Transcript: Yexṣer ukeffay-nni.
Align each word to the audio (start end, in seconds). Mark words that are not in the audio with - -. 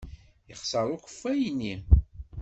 Yexṣer 0.49 0.85
ukeffay-nni. 0.95 1.75